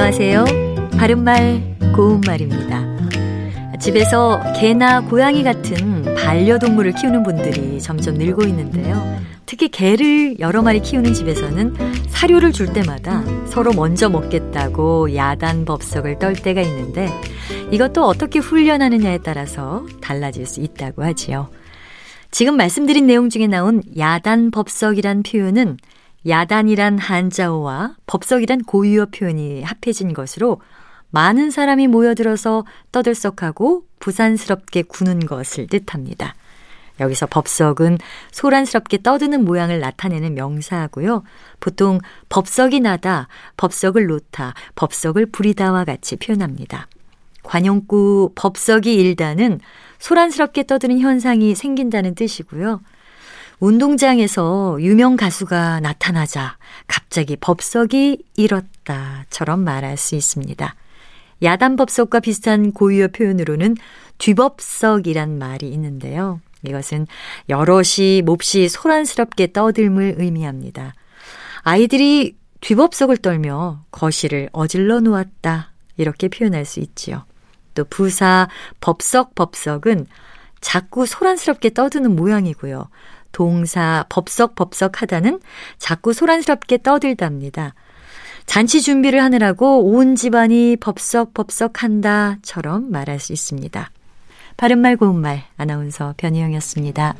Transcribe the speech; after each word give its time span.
안녕하세요. 0.00 0.44
바른말, 0.96 1.76
고운말입니다. 1.94 3.76
집에서 3.78 4.40
개나 4.58 5.02
고양이 5.02 5.42
같은 5.42 6.14
반려동물을 6.16 6.92
키우는 6.92 7.22
분들이 7.22 7.78
점점 7.82 8.14
늘고 8.14 8.46
있는데요. 8.46 9.20
특히 9.44 9.68
개를 9.68 10.40
여러 10.40 10.62
마리 10.62 10.80
키우는 10.80 11.12
집에서는 11.12 11.76
사료를 12.08 12.52
줄 12.52 12.72
때마다 12.72 13.22
서로 13.44 13.74
먼저 13.74 14.08
먹겠다고 14.08 15.14
야단 15.14 15.66
법석을 15.66 16.18
떨 16.18 16.32
때가 16.32 16.62
있는데 16.62 17.10
이것도 17.70 18.02
어떻게 18.02 18.38
훈련하느냐에 18.38 19.18
따라서 19.18 19.84
달라질 20.00 20.46
수 20.46 20.62
있다고 20.62 21.04
하지요. 21.04 21.50
지금 22.30 22.56
말씀드린 22.56 23.06
내용 23.06 23.28
중에 23.28 23.46
나온 23.48 23.82
야단 23.98 24.50
법석이란 24.50 25.24
표현은 25.24 25.76
야단이란 26.26 26.98
한자어와 26.98 27.96
법석이란 28.06 28.64
고유어 28.64 29.06
표현이 29.06 29.62
합해진 29.62 30.12
것으로 30.12 30.60
많은 31.10 31.50
사람이 31.50 31.88
모여들어서 31.88 32.64
떠들썩하고 32.92 33.84
부산스럽게 33.98 34.82
구는 34.82 35.20
것을 35.20 35.66
뜻합니다. 35.66 36.34
여기서 37.00 37.26
법석은 37.26 37.98
소란스럽게 38.30 39.02
떠드는 39.02 39.44
모양을 39.44 39.80
나타내는 39.80 40.34
명사하고요. 40.34 41.22
보통 41.58 41.98
법석이 42.28 42.80
나다, 42.80 43.28
법석을 43.56 44.06
놓다, 44.06 44.54
법석을 44.74 45.26
부리다와 45.26 45.84
같이 45.84 46.16
표현합니다. 46.16 46.88
관용구 47.42 48.32
법석이 48.34 48.94
일다는 48.94 49.60
소란스럽게 49.98 50.64
떠드는 50.64 51.00
현상이 51.00 51.54
생긴다는 51.54 52.14
뜻이고요. 52.14 52.80
운동장에서 53.60 54.78
유명 54.80 55.16
가수가 55.16 55.80
나타나자 55.80 56.56
갑자기 56.86 57.36
법석이 57.36 58.24
일었다처럼 58.36 59.60
말할 59.60 59.98
수 59.98 60.16
있습니다. 60.16 60.74
야단 61.42 61.76
법석과 61.76 62.20
비슷한 62.20 62.72
고유어 62.72 63.08
표현으로는 63.08 63.76
뒤법석이란 64.18 65.38
말이 65.38 65.68
있는데요. 65.68 66.40
이것은 66.66 67.06
여럿이 67.48 68.22
몹시 68.24 68.68
소란스럽게 68.68 69.52
떠들물 69.52 70.16
의미합니다. 70.18 70.94
아이들이 71.62 72.36
뒤법석을 72.60 73.18
떨며 73.18 73.84
거실을 73.90 74.48
어질러 74.52 75.00
놓았다. 75.00 75.72
이렇게 75.96 76.28
표현할 76.28 76.64
수 76.64 76.80
있지요. 76.80 77.24
또 77.74 77.84
부사 77.84 78.48
법석 78.80 79.34
법석은 79.34 80.06
자꾸 80.60 81.06
소란스럽게 81.06 81.70
떠드는 81.70 82.16
모양이고요. 82.16 82.88
동사 83.32 84.04
법석 84.08 84.54
법석하다는 84.54 85.40
자꾸 85.78 86.12
소란스럽게 86.12 86.78
떠들답니다. 86.82 87.74
잔치 88.46 88.80
준비를 88.82 89.22
하느라고 89.22 89.92
온 89.92 90.16
집안이 90.16 90.76
법석법석한다처럼 90.80 92.90
말할 92.90 93.20
수 93.20 93.32
있습니다. 93.32 93.90
바른말 94.56 94.96
고운말 94.96 95.44
아나운서 95.56 96.14
변희영이었습니다. 96.16 97.14